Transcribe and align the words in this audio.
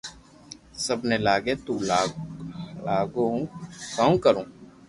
آپ 0.91 0.99
ني 1.07 1.17
لاگي 1.27 1.53
تو 1.65 1.73
لاگو 1.89 3.25
ھون 3.93 4.11
ڪاو 4.23 4.23
ڪرو 4.23 4.43